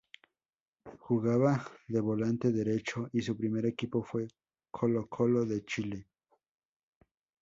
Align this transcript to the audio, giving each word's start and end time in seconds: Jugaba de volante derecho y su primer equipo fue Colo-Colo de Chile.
Jugaba 0.99 1.63
de 1.87 1.99
volante 1.99 2.51
derecho 2.51 3.07
y 3.13 3.21
su 3.21 3.37
primer 3.37 3.67
equipo 3.67 4.01
fue 4.01 4.27
Colo-Colo 4.73 5.45
de 5.45 5.63
Chile. 5.63 6.07